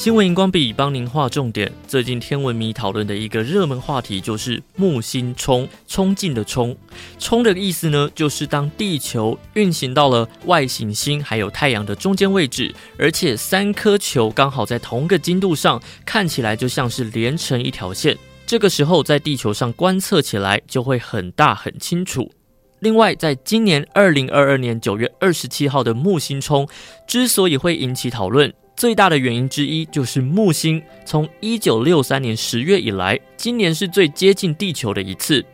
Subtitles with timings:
[0.00, 1.70] 新闻荧光笔帮您画重点。
[1.86, 6.74] 最近天文迷讨论的一个热门话题就是木星冲，冲进的冲。
[7.18, 18.16] 冲的意思呢，就是当地球运行到了外行星还有太阳的中间位置，而且三颗球刚好在同个经度上，看起来就像是连成一条线。
[18.46, 22.32] 这个时候在地球上观测起来就会很大很清楚。
[22.78, 26.66] 另外，在今年二零二二年九月二十七号的木星冲
[27.06, 35.44] 之所以会引起讨论，最大的原因之一就是木星从一九六三年十月以来，今年是最接近地球的一次。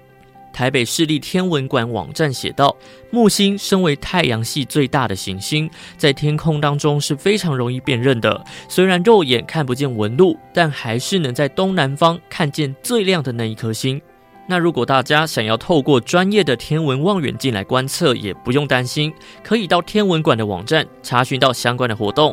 [0.52, 2.76] 台北市立天文馆网站写道，
[3.10, 8.44] 木星身为太阳系最大的行星，在天空当中是非常容易辨认的。
[8.68, 14.00] 虽然肉眼看不见纹路，但还是能在东南方看见最亮的那一颗星。
[14.46, 22.32] 那如果大家想要透过专业的天文望远镜来观测，也不用担心，可以到天文馆的网站查询到相关的活动。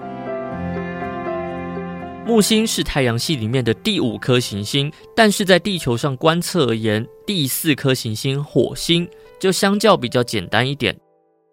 [2.25, 9.07] 木星是太阳系里面的第五颗行星，但是在地球上观测而言，第四颗行星火星
[9.37, 10.97] 就相较比较简单一点。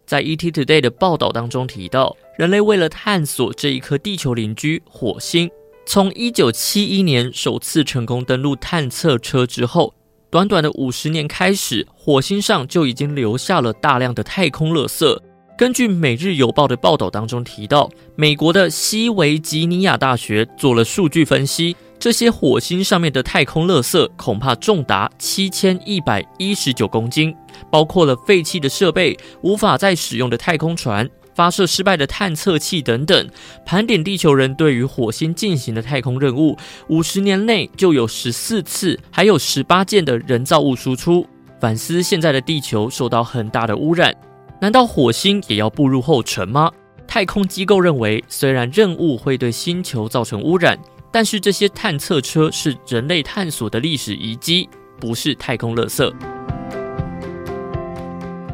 [0.07, 5.51] 在 ET Today 的报道当中提到，人类为了探索这一颗地球邻居火星，
[5.87, 9.93] 从1971年首次成功登陆探测车之后。
[10.31, 15.19] 短短的五十年开始，火星上就已经留下了大量的太空垃圾。
[15.61, 27.37] 根据《每日邮报》的报道当中提到，美国的西维吉尼亚大学做了数据分析，这些火星上面的太空垃圾恐怕重达七千一百一十九公斤，
[27.71, 31.07] 包括了废弃的设备、无法再使用的太空船。
[31.35, 33.29] 发射失败的探测器等等，
[33.67, 36.57] 盘点地球人对于火星进行的太空任务，
[36.89, 41.27] 五十年内就有十四次，还有十八件的人造物输出。
[41.61, 44.17] 反思现在的地球受到很大的污染，
[44.61, 46.71] 难道火星也要步入后尘吗？
[47.07, 50.79] 太空机构认为，虽然任务会对星球造成污染，
[51.11, 54.69] 但是这些探测车是人类探索的历史遗迹，
[55.01, 56.13] 不是太空垃圾。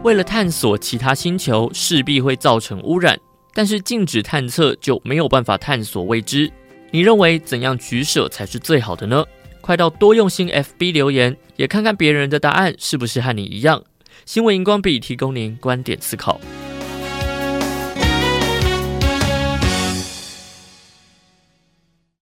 [0.05, 3.19] 为了探索其他星球，势必会造成污染，
[3.53, 6.49] 但是禁止探测就没有办法探索未知。
[6.93, 9.25] 你认为怎样取舍才是最好的呢？
[9.61, 13.83] 快到多用心 FB 留言，也看看别人的答案是不是和你一样。
[14.25, 16.41] 新闻荧光笔提供您观点思考。